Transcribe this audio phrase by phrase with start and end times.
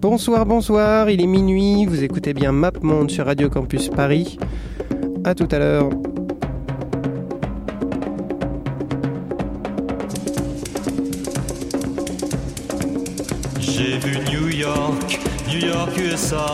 [0.00, 4.38] Bonsoir, bonsoir, il est minuit, vous écoutez bien MapMonde sur Radio Campus Paris.
[5.24, 5.90] A tout à l'heure.
[13.58, 16.46] J'ai vu New York, New York USA.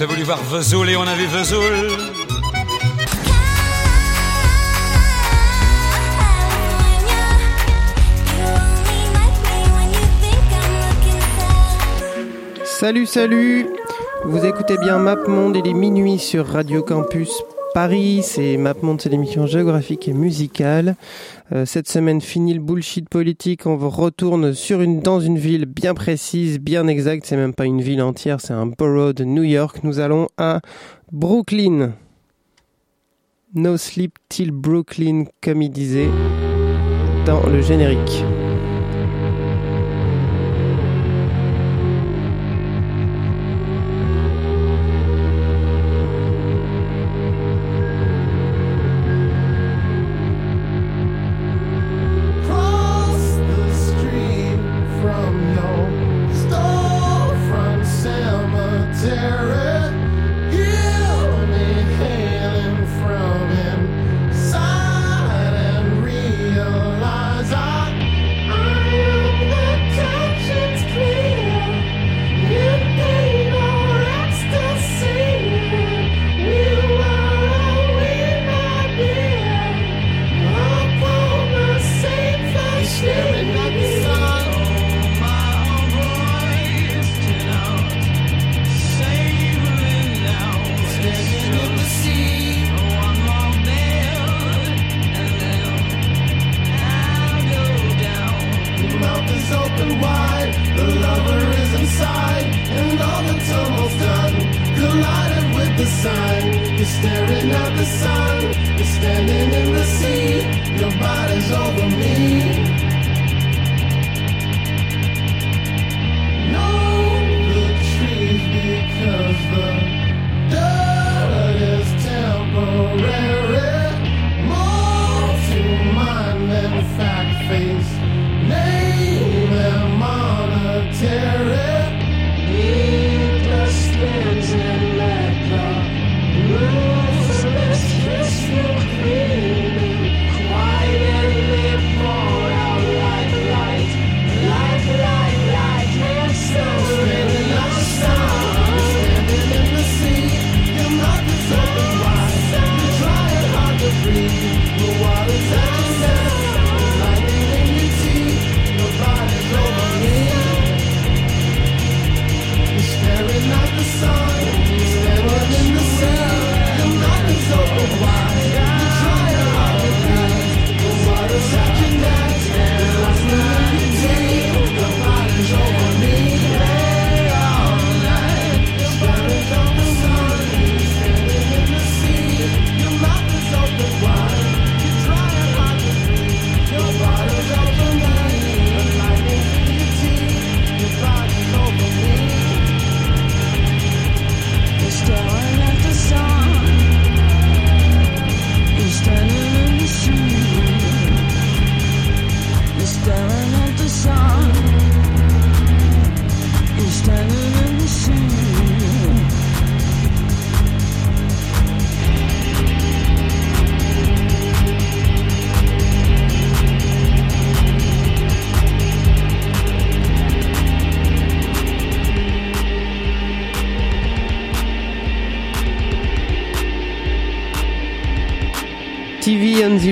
[0.00, 1.62] T'as voulu voir Vesoul et on a vu Vesoul.
[12.64, 13.66] Salut, salut
[14.24, 17.30] Vous écoutez bien MapMonde, il est minuit sur Radio Campus
[17.74, 20.96] Paris, c'est MapMonde, c'est l'émission géographique et musicale.
[21.52, 23.66] Euh, cette semaine finit le bullshit politique.
[23.66, 24.52] On retourne
[25.02, 27.26] dans une ville bien précise, bien exacte.
[27.26, 29.80] C'est même pas une ville entière, c'est un borough de New York.
[29.82, 30.60] Nous allons à
[31.12, 31.92] Brooklyn.
[33.54, 36.08] No Sleep Till Brooklyn, comme il disait
[37.26, 38.24] dans le générique.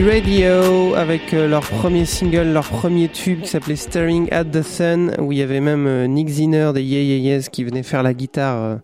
[0.09, 5.15] Radio avec euh, leur premier single, leur premier tube qui s'appelait Staring at the Sun,
[5.19, 8.03] où il y avait même euh, Nick Zinner des Yeah Yeah Yeahs qui venait faire
[8.03, 8.63] la guitare.
[8.63, 8.77] Euh,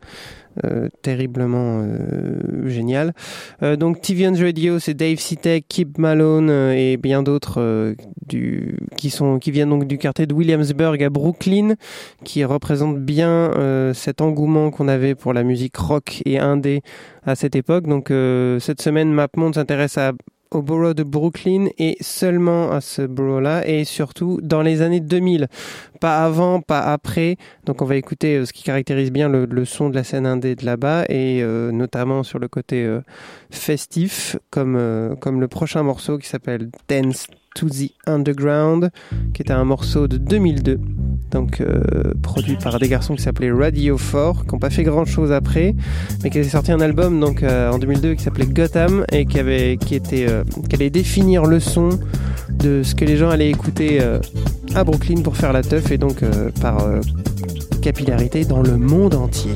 [0.65, 3.15] euh terriblement euh, génial.
[3.63, 7.95] Euh, donc TVN's Radio, c'est Dave Sitek, Kip Malone et bien d'autres
[8.27, 11.75] du qui sont qui viennent donc du quartier de Williamsburg à Brooklyn,
[12.23, 13.51] qui représentent bien
[13.95, 16.83] cet engouement qu'on avait pour la musique rock et indé
[17.25, 17.87] à cette époque.
[17.87, 18.13] Donc
[18.61, 20.13] cette semaine, MapMonde s'intéresse à
[20.51, 25.49] au borough de Brooklyn et seulement à ce borough-là et surtout dans les années 2000.
[26.01, 27.37] Pas avant, pas après.
[27.65, 30.55] Donc on va écouter euh, ce qui caractérise bien le, son de la scène indé
[30.55, 33.01] de là-bas et euh, notamment sur le côté euh,
[33.51, 38.91] festif comme, comme le prochain morceau qui s'appelle Dance to the Underground
[39.33, 40.81] qui était un morceau de 2002
[41.31, 41.83] donc euh,
[42.23, 45.75] produit par des garçons qui s'appelaient Radio 4 qui n'ont pas fait grand chose après
[46.23, 49.39] mais qui avaient sorti un album donc euh, en 2002 qui s'appelait Gotham et qui
[49.39, 51.91] avait qui était euh, qui allait définir le son
[52.51, 54.01] de ce que les gens allaient écouter
[54.75, 56.23] à Brooklyn pour faire la teuf et donc
[56.61, 56.87] par
[57.83, 59.55] capillarité dans le monde entier.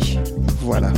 [0.60, 0.92] Voilà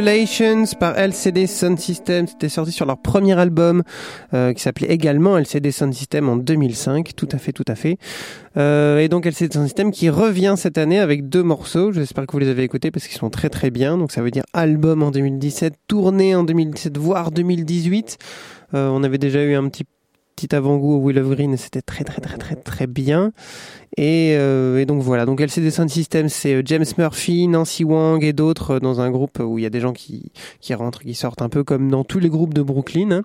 [0.00, 2.26] Par LCD Sound System.
[2.26, 3.82] C'était sorti sur leur premier album
[4.32, 7.14] euh, qui s'appelait également LCD Sound System en 2005.
[7.14, 7.98] Tout à fait, tout à fait.
[8.56, 11.92] Euh, et donc LCD Sound System qui revient cette année avec deux morceaux.
[11.92, 13.98] J'espère que vous les avez écoutés parce qu'ils sont très très bien.
[13.98, 18.16] Donc ça veut dire album en 2017, tournée en 2017, voire 2018.
[18.72, 19.84] Euh, on avait déjà eu un petit
[20.40, 23.32] petit avant-goût au Will of Green c'était très très très très très bien.
[24.00, 28.24] Et, euh, et donc voilà, donc LCD Sound System, c'est euh, James Murphy, Nancy Wang
[28.24, 31.00] et d'autres euh, dans un groupe où il y a des gens qui, qui rentrent,
[31.00, 33.24] qui sortent un peu comme dans tous les groupes de Brooklyn.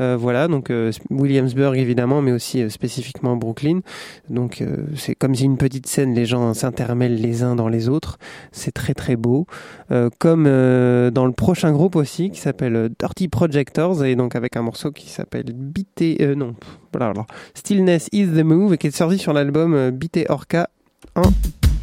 [0.00, 3.80] Euh, voilà, donc euh, Williamsburg évidemment, mais aussi euh, spécifiquement Brooklyn.
[4.28, 4.62] Donc
[4.96, 8.18] c'est comme si une petite scène, les gens s'intermêlent les uns dans les autres.
[8.52, 9.46] C'est très très beau.
[10.18, 14.90] Comme dans le prochain groupe aussi, qui s'appelle Dirty Projectors, et donc avec un morceau
[14.92, 15.46] qui s'appelle
[17.54, 20.68] Stillness is the Move, et qui est sorti sur l'album BT Orca
[21.14, 21.30] en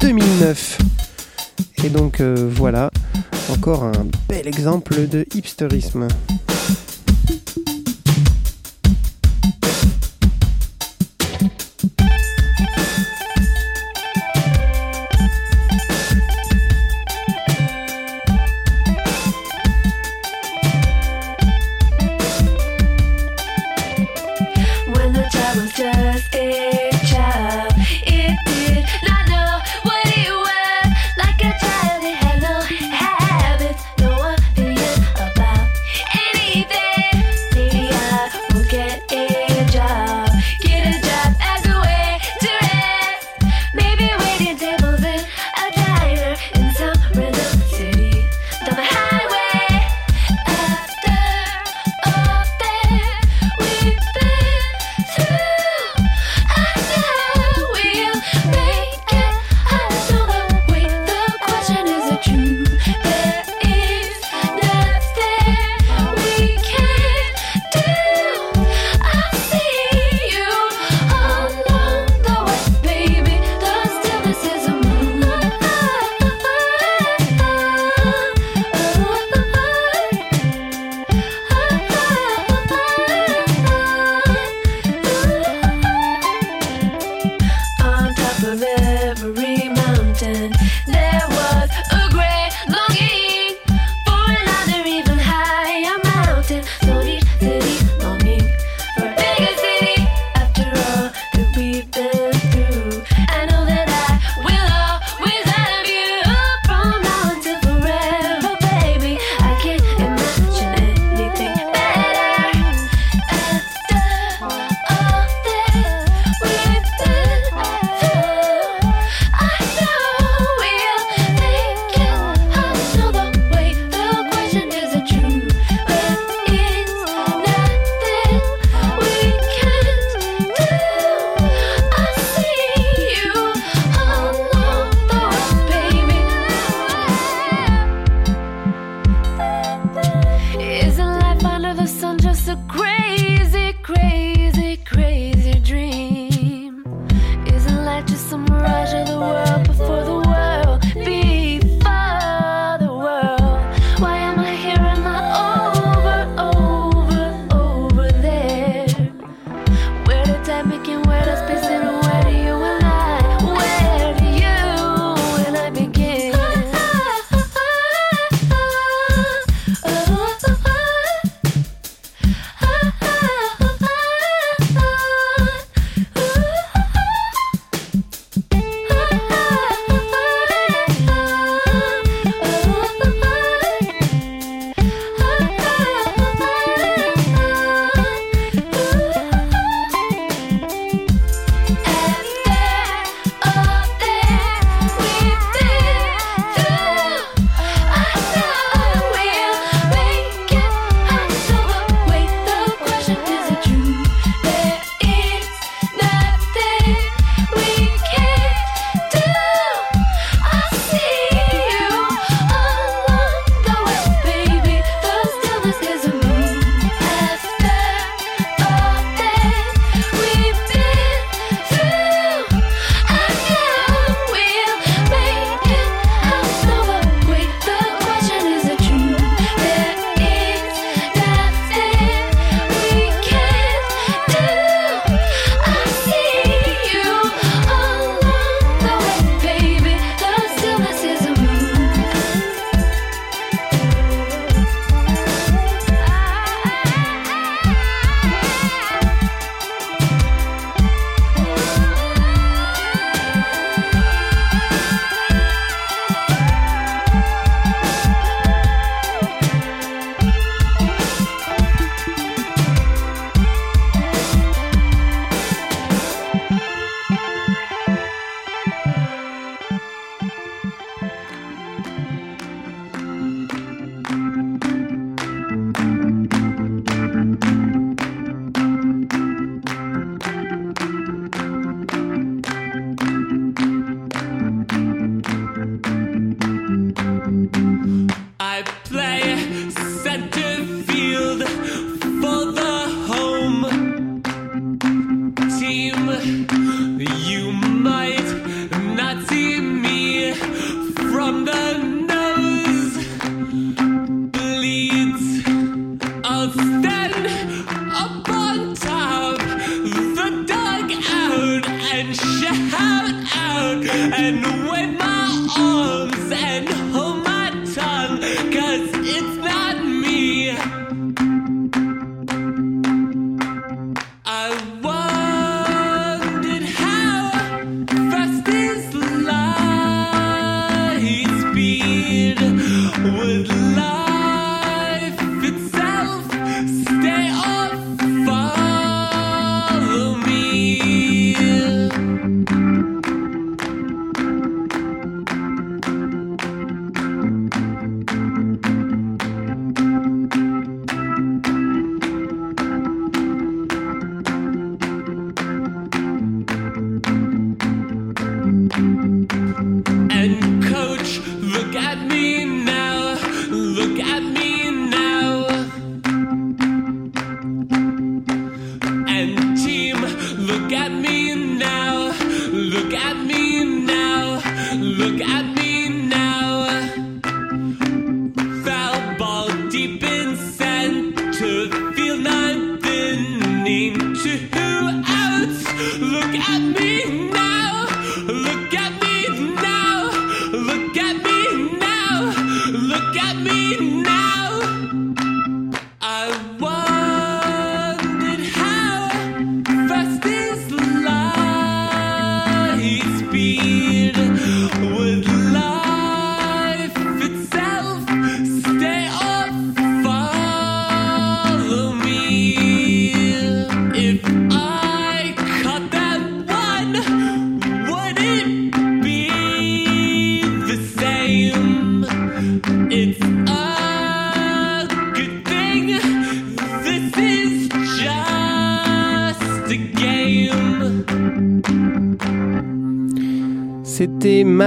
[0.00, 0.78] 2009.
[1.84, 2.90] Et donc voilà,
[3.50, 6.08] encore un bel exemple de hipsterisme.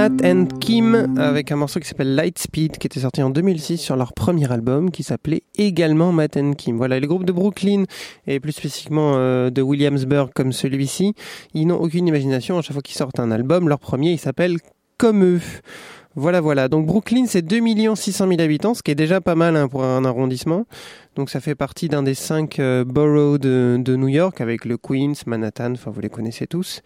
[0.00, 3.96] Matt and Kim avec un morceau qui s'appelle Lightspeed qui était sorti en 2006 sur
[3.96, 6.78] leur premier album qui s'appelait également Matt and Kim.
[6.78, 7.84] Voilà, les groupes de Brooklyn
[8.26, 11.12] et plus spécifiquement euh, de Williamsburg comme celui-ci,
[11.52, 12.56] ils n'ont aucune imagination.
[12.56, 14.56] À chaque fois qu'ils sortent un album, leur premier il s'appelle
[14.96, 15.40] Comme eux.
[16.16, 16.68] Voilà, voilà.
[16.68, 17.60] Donc Brooklyn, c'est 2
[17.94, 20.66] 600 000 habitants, ce qui est déjà pas mal hein, pour un arrondissement.
[21.14, 25.12] Donc ça fait partie d'un des cinq euh, boroughs de, New York avec le Queens,
[25.26, 26.82] Manhattan, enfin vous les connaissez tous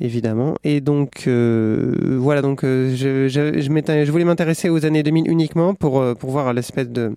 [0.00, 0.56] évidemment.
[0.64, 5.30] Et donc euh, voilà, donc euh, je, je, je, je voulais m'intéresser aux années 2000
[5.30, 7.14] uniquement pour euh, pour voir l'espèce de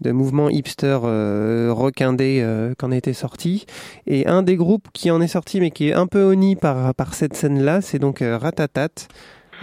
[0.00, 3.66] de mouvement hipster euh, euh, qu'en était sorti.
[4.06, 6.94] Et un des groupes qui en est sorti, mais qui est un peu honni par
[6.94, 9.08] par cette scène-là, c'est donc Ratatat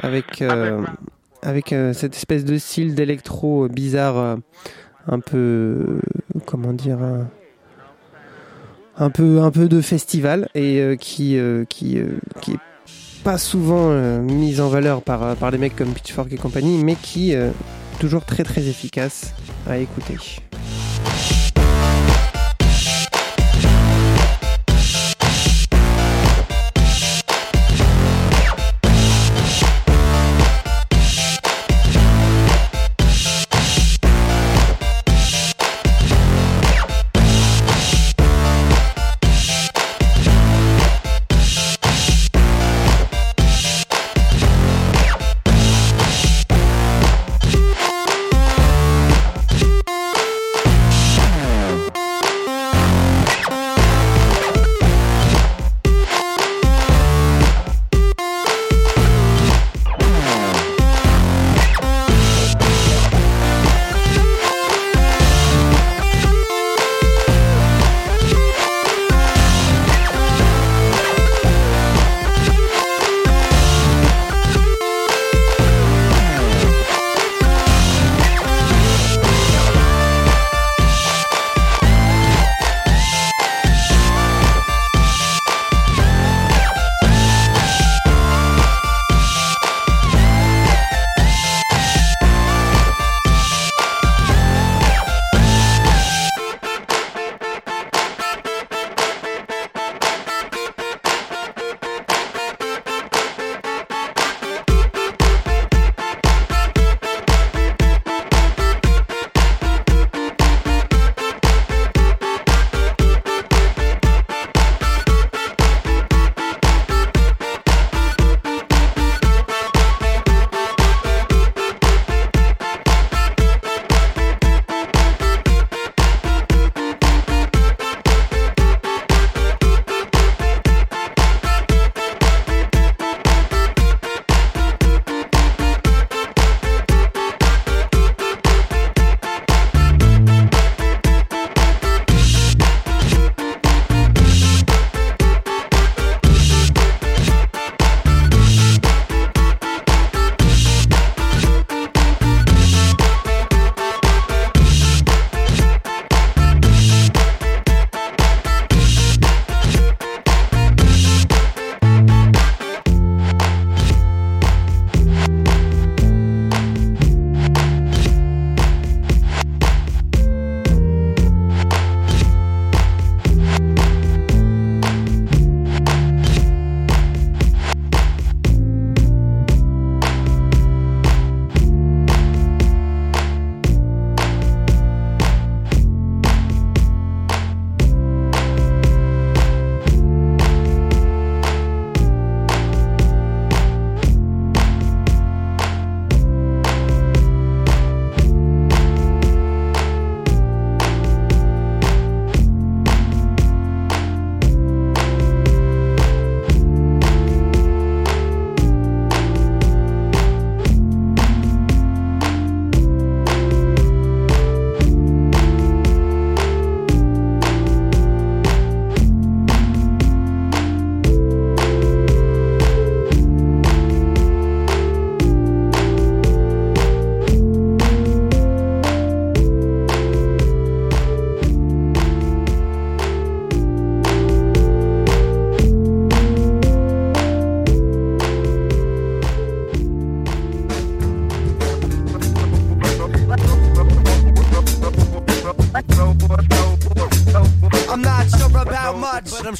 [0.01, 0.81] avec euh,
[1.41, 4.35] avec euh, cette espèce de style d'électro bizarre, euh,
[5.07, 5.99] un peu
[6.45, 6.99] comment dire.
[8.97, 12.59] un peu un peu de festival et euh, qui euh, qui euh, qui est
[13.23, 16.95] pas souvent euh, mise en valeur par par des mecs comme Pitchfork et compagnie mais
[16.95, 17.49] qui euh,
[17.99, 19.33] toujours très très efficace
[19.67, 20.17] à écouter.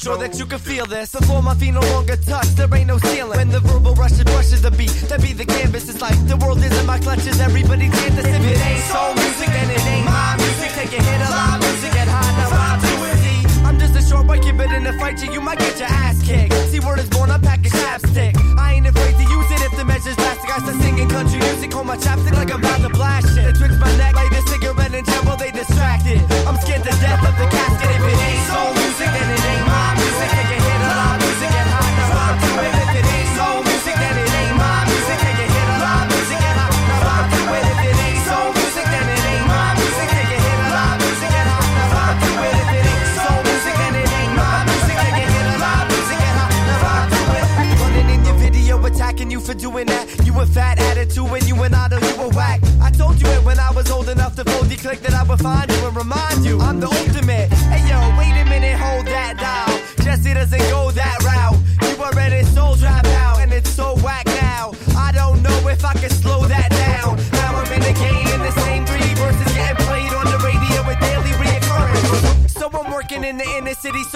[0.06, 1.10] Sure that you can feel this.
[1.10, 3.38] The floor my feet no longer touch, there ain't no ceiling.
[3.38, 5.88] When the verbal rushes brushes the beat, that be the canvas.
[5.90, 7.40] It's like the world is in my clutches.
[7.40, 8.26] Everybody can't this.
[8.26, 10.70] If it ain't soul music, then it ain't my music.
[10.78, 12.54] Take a hit of live music, get high now.
[12.54, 13.16] Vibe to it.
[13.66, 15.90] I'm just a short boy, keep it in the fight, you, you might get your
[15.90, 16.54] ass kicked.
[16.70, 18.38] See, word is born, I'm packing chapstick.
[18.56, 20.48] I ain't afraid to use it if the measure's drastic.
[20.54, 22.60] I start singing country music, hold my chapstick like I'm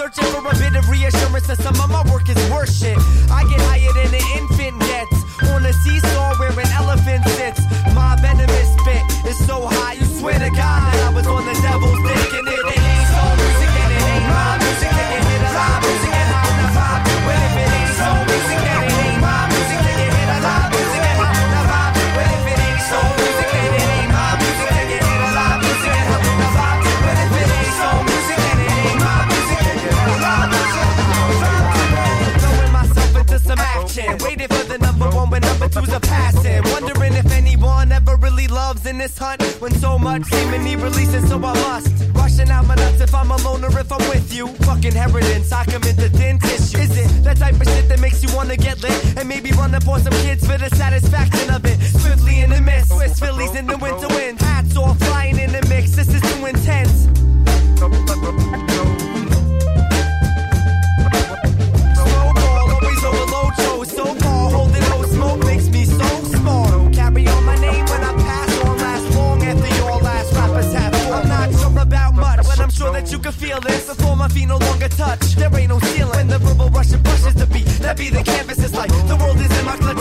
[0.01, 0.60] searching for a
[39.01, 41.89] this hunt when so much seemingly releasing, so I must.
[42.13, 44.47] Rushing out my nuts if I'm alone or if I'm with you.
[44.69, 46.77] Fucking inheritance, I come into thin tissue.
[46.77, 49.73] Is it that type of shit that makes you wanna get lit and maybe run
[49.73, 51.79] up on some kids for the satisfaction of it?
[51.81, 54.39] Swiftly in the mist, Swiss Phillies in the winter wind.
[54.39, 55.95] Hats off, flying in the mix.
[55.95, 57.20] This is too intense.
[74.51, 76.11] No longer touch, there ain't no ceiling.
[76.15, 78.59] When the verbal rush and brushes the beat, that be the canvas.
[78.59, 80.00] It's like the world is in my clutches.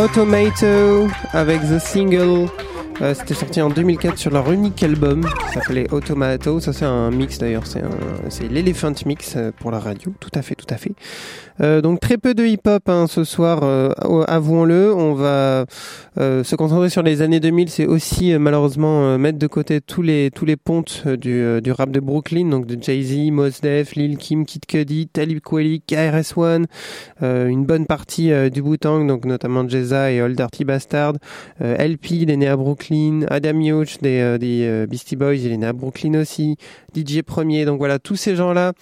[0.00, 2.48] Automato avec The Single.
[3.02, 6.60] Euh, C'était sorti en 2004 sur leur unique album, ça s'appelait Automato.
[6.60, 10.12] Ça c'est un mix d'ailleurs, c'est l'Elephant Mix euh, pour la radio.
[10.20, 10.92] Tout à fait, tout à fait.
[11.62, 13.90] Euh, donc très peu de hip-hop hein, ce soir, euh,
[14.28, 14.94] avouons-le.
[14.94, 15.64] On va
[16.18, 17.70] euh, se concentrer sur les années 2000.
[17.70, 21.90] C'est aussi euh, malheureusement mettre de côté tous les tous les pontes du, du rap
[21.90, 26.66] de Brooklyn, donc de Jay-Z, Mos Def, Lil Kim, Kid Cudi, Talib Kweli, KRS-One,
[27.22, 31.14] une bonne partie du Wu-Tang, donc notamment Jeza et Old Dirty Bastard.
[31.60, 32.89] LP, il est né à Brooklyn.
[33.28, 36.56] Adam Yauch des, euh, euh, Beastie Boys, il est né à Brooklyn aussi.
[36.96, 38.72] DJ Premier, donc voilà, tous ces gens-là,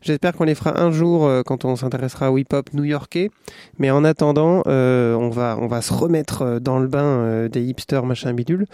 [0.00, 3.30] j'espère qu'on les fera un jour euh, quand on s'intéressera au hip-hop new-yorkais.
[3.80, 8.32] Mais en attendant, on va on va se remettre dans le bain des hipsters machin
[8.32, 8.66] bidule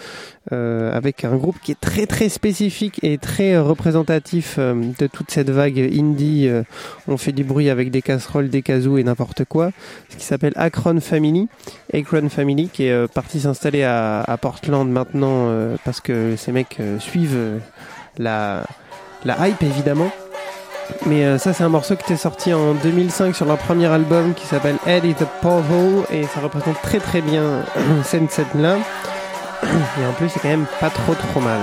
[0.51, 5.79] avec un groupe qui est très très spécifique et très représentatif de toute cette vague
[5.79, 6.49] indie.
[7.09, 9.71] on fait du bruit avec des casseroles, des kazoo et n'importe quoi.
[10.11, 11.49] Ce qui s'appelle Akron Family.
[11.93, 16.99] Akron Family qui est parti s'installer à Portland maintenant euh, parce que ces mecs euh,
[16.99, 17.59] suivent euh,
[18.19, 18.65] la
[19.25, 20.11] la hype évidemment.
[21.07, 24.47] Mais ça, c'est un morceau qui était sorti en 2005 sur leur premier album qui
[24.47, 27.63] s'appelle Head is a et ça représente très très bien
[28.05, 28.77] cette scène-là.
[29.63, 31.61] Et en plus, c'est quand même pas trop trop mal.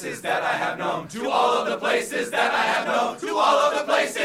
[0.00, 3.36] Places that I have known, to all of the places that I have known, to
[3.36, 4.19] all of the places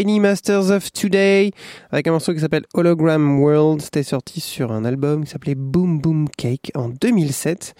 [0.00, 1.50] Tiny Masters of Today
[1.90, 3.82] avec un morceau qui s'appelle Hologram World.
[3.82, 7.74] C'était sorti sur un album qui s'appelait Boom Boom Cake en 2007.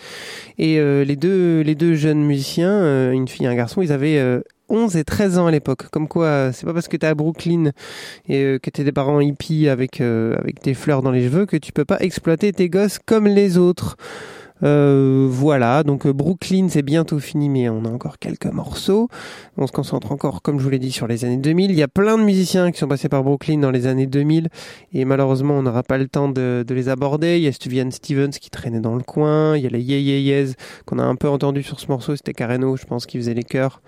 [0.58, 3.90] Et euh, les deux les deux jeunes musiciens, euh, une fille et un garçon, ils
[3.90, 5.88] avaient euh, 11 et 13 ans à l'époque.
[5.90, 7.72] Comme quoi, c'est pas parce que t'es à Brooklyn
[8.28, 11.46] et euh, que t'es des parents hippies avec euh, avec des fleurs dans les cheveux
[11.46, 13.96] que tu peux pas exploiter tes gosses comme les autres.
[14.62, 19.08] Euh, voilà, donc euh, Brooklyn c'est bientôt fini, mais on a encore quelques morceaux.
[19.56, 21.70] On se concentre encore, comme je vous l'ai dit, sur les années 2000.
[21.70, 24.48] Il y a plein de musiciens qui sont passés par Brooklyn dans les années 2000,
[24.92, 27.38] et malheureusement on n'aura pas le temps de, les aborder.
[27.38, 29.98] Il y a Stuvian Stevens qui traînait dans le coin, il y a les Yeah
[29.98, 30.54] Yeah Yeahs
[30.86, 33.44] qu'on a un peu entendu sur ce morceau, c'était Carreno, je pense, qui faisait les
[33.44, 33.80] chœurs.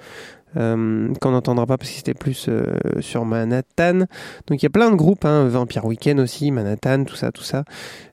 [0.56, 2.64] Euh, qu'on n'entendra pas parce que c'était plus euh,
[3.00, 4.00] sur Manhattan.
[4.46, 7.42] Donc il y a plein de groupes, hein, Vampire Weekend aussi, Manhattan, tout ça, tout
[7.42, 7.64] ça.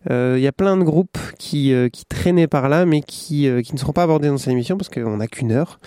[0.09, 3.73] Euh, Il y a plein de groupes qui, qui traînaient par là, mais qui, qui
[3.73, 5.79] ne seront pas abordés dans cette émission parce qu'on n'a qu'une heure.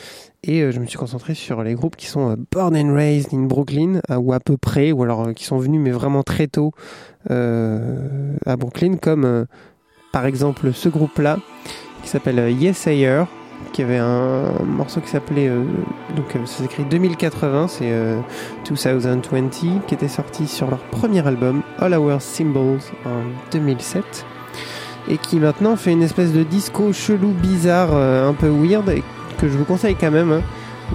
[0.45, 4.01] Et je me suis concentré sur les groupes qui sont born and raised in Brooklyn,
[4.11, 6.73] ou à peu près, ou alors qui sont venus mais vraiment très tôt
[7.31, 9.47] à Brooklyn, comme
[10.13, 11.39] par exemple ce groupe-là
[12.03, 13.25] qui s'appelle Yes Ayer,
[13.73, 15.65] qui avait un morceau qui s'appelait euh,
[16.17, 18.21] donc euh, ça s'écrit 2080 c'est euh,
[18.69, 19.51] 2020
[19.87, 24.27] qui était sorti sur leur premier album All Our Symbols en 2007
[25.09, 29.03] et qui maintenant fait une espèce de disco chelou bizarre euh, un peu weird et
[29.41, 30.43] que je vous conseille quand même hein.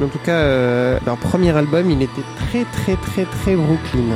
[0.01, 4.15] En tout cas euh, leur premier album il était très très très très Brooklyn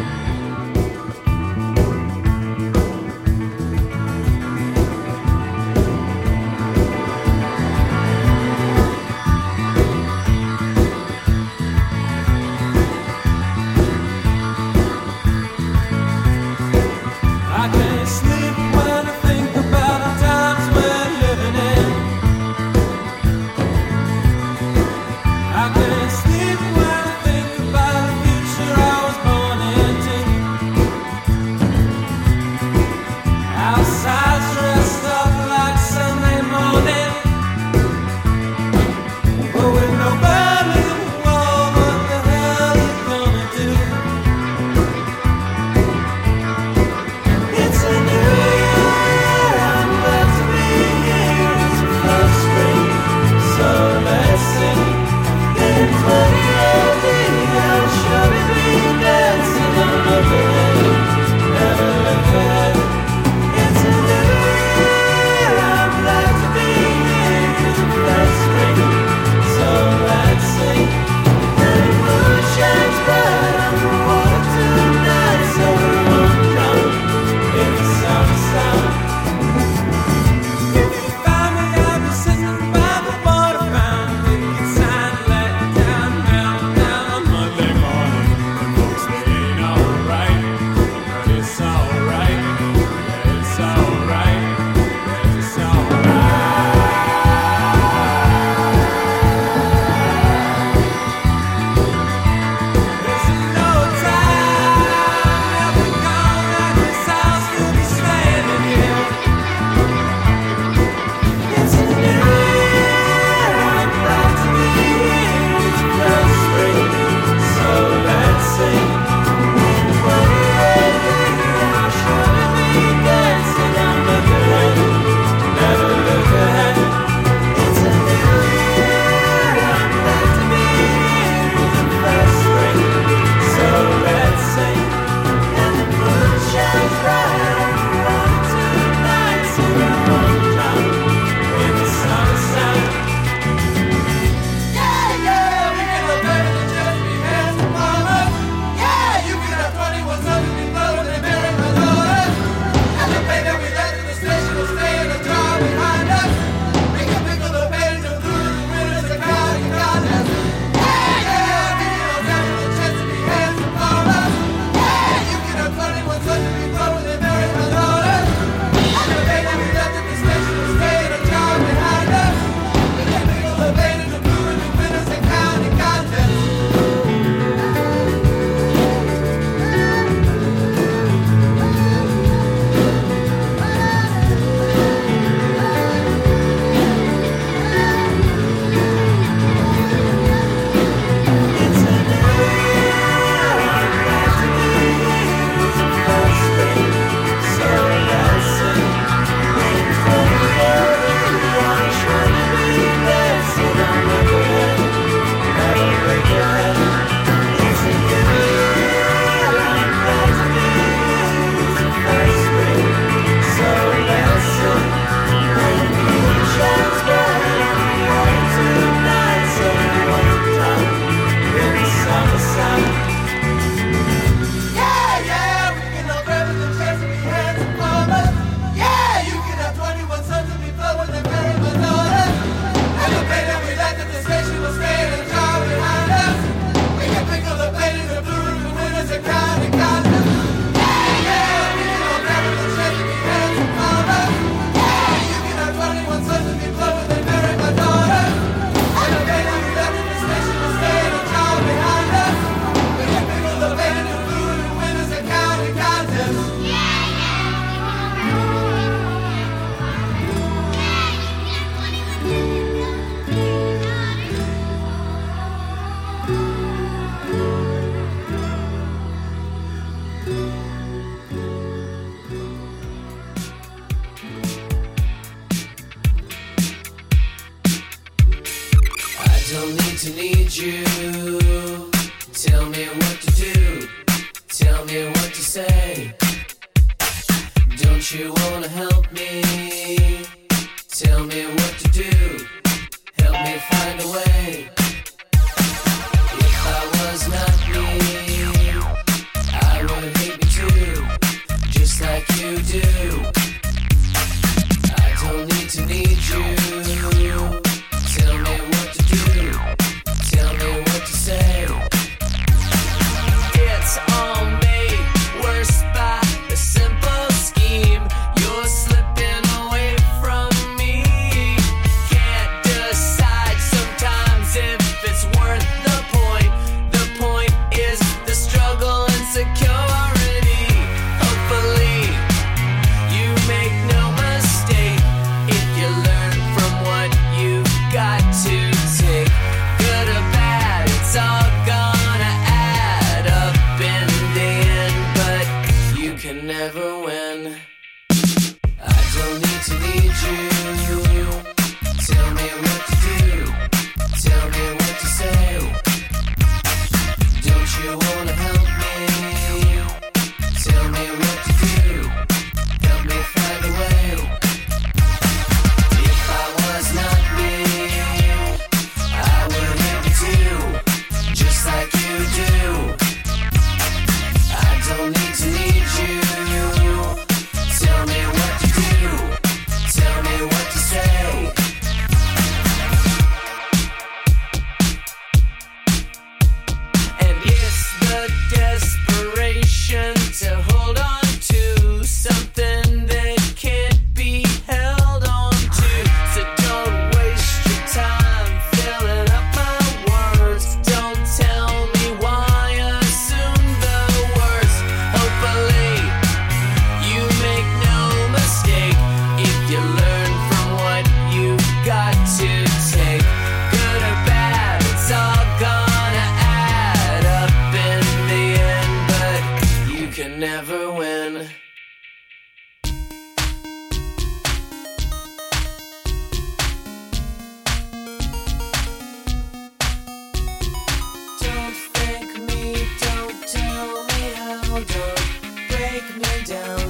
[434.72, 436.81] down, don't break me down.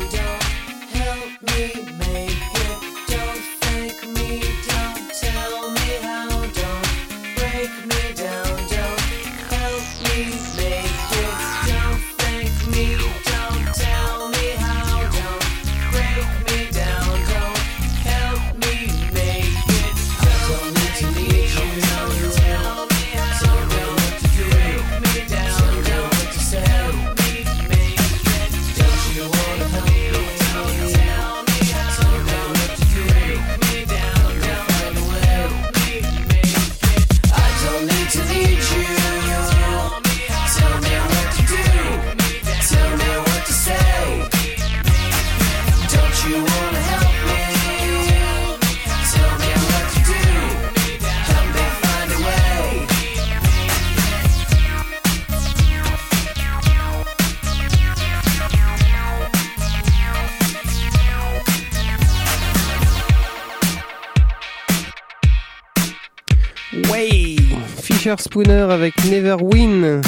[68.20, 70.02] Spooner avec Never Win.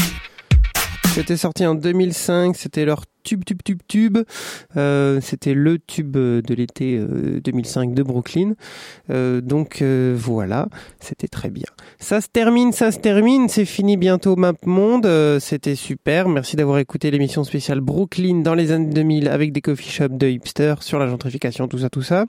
[1.14, 4.18] C'était sorti en 2005, c'était leur tube, tube, tube, tube.
[4.78, 8.54] Euh, c'était le tube de l'été euh, 2005 de Brooklyn.
[9.10, 10.68] Euh, donc voilà,
[11.00, 11.68] c'était très bien.
[12.00, 13.50] Ça se termine, ça se termine.
[13.50, 15.08] C'est fini bientôt Map Monde.
[15.40, 16.28] c'était super.
[16.30, 20.28] Merci d'avoir écouté l'émission spéciale Brooklyn dans les années 2000 avec des coffee shops de
[20.28, 22.26] hipsters sur la gentrification, tout ça, tout ça.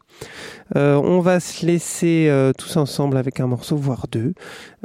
[0.74, 4.34] on va se laisser tous ensemble avec un morceau, voire deux.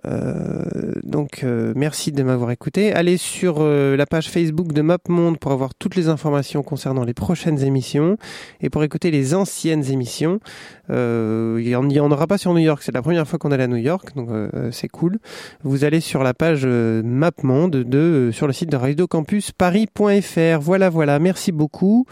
[0.06, 2.94] Euh, donc euh, merci de m'avoir écouté.
[2.94, 7.14] Allez sur euh, la page Facebook de MapMonde pour avoir toutes les informations concernant les
[7.14, 8.18] prochaines émissions
[8.62, 10.40] et pour écouter les anciennes émissions.
[10.90, 13.62] Euh, il n'y en, aura pas sur New York, c'est la première fois qu'on est
[13.62, 15.20] à New York, donc euh, c'est cool.
[15.64, 20.60] Vous allez sur la page MapMonde de, sur le site de Radio Campus Paris.fr.
[20.60, 22.06] Voilà, voilà, merci beaucoup.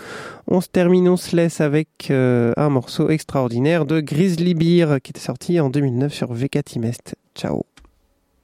[0.47, 5.19] On se termine, on se laisse avec un morceau extraordinaire de Grizzly Beer qui était
[5.19, 7.15] sorti en 2009 sur VK Timest.
[7.35, 7.76] Ciao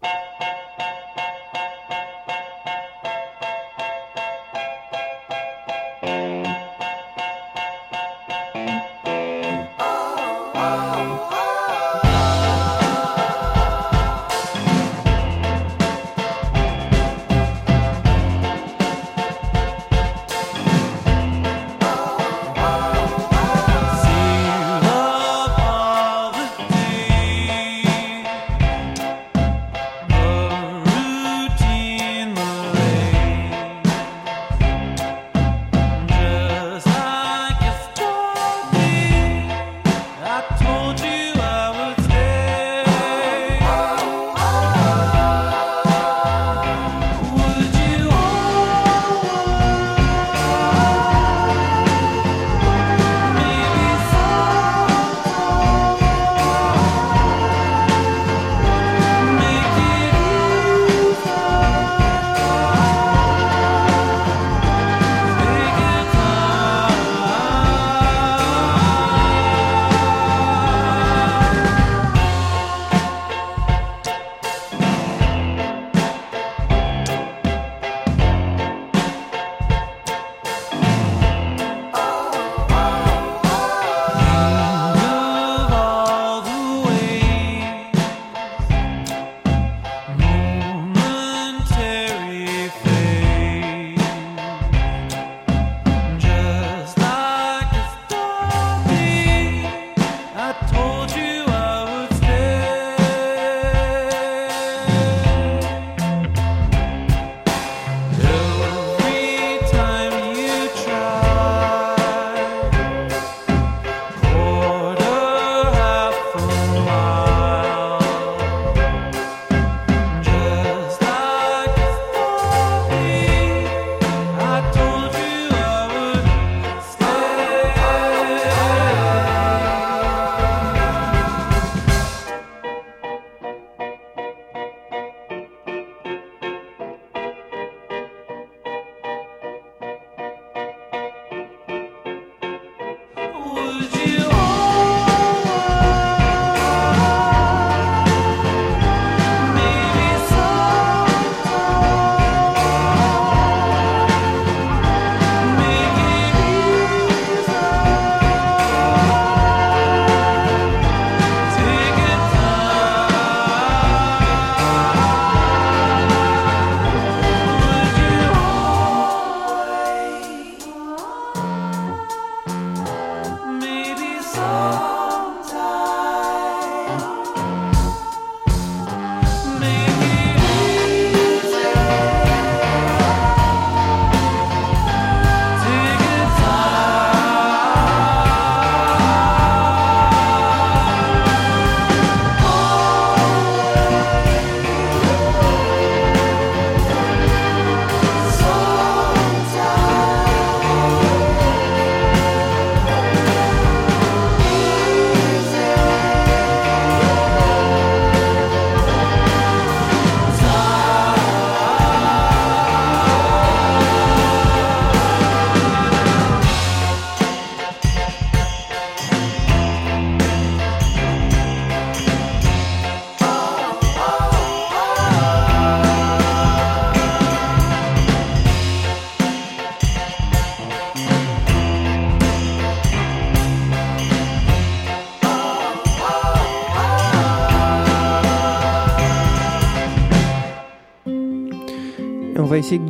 [0.04, 0.63] Thank you.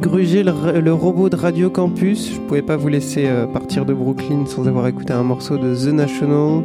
[0.03, 2.33] Gruger le, le robot de Radio Campus.
[2.33, 5.73] Je pouvais pas vous laisser euh, partir de Brooklyn sans avoir écouté un morceau de
[5.73, 6.61] The National.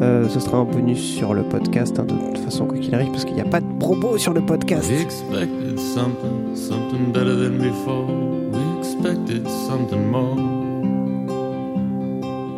[0.00, 3.10] Euh, ce sera un bonus sur le podcast, hein, de toute façon, quoi qu'il arrive,
[3.10, 4.90] parce qu'il n'y a pas de promo sur le podcast.
[4.90, 8.06] We expected something, something better than before.
[8.06, 10.36] We expected something more.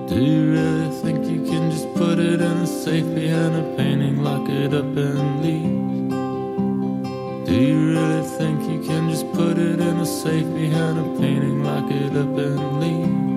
[0.09, 4.22] Do you really think you can just put it in a safe behind a painting,
[4.22, 5.91] lock it up and leave?
[7.53, 11.63] Do you really think you can just put it in a safe behind a painting,
[11.63, 13.32] lock it up and leave?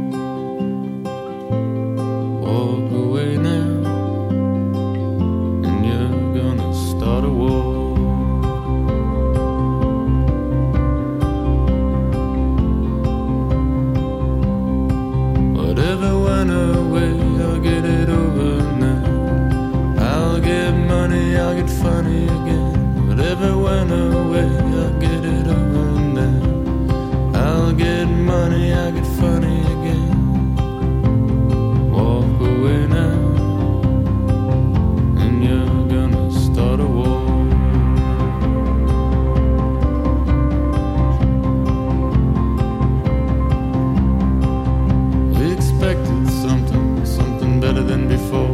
[47.76, 48.54] Better than before.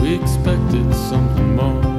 [0.00, 1.89] We expected something more.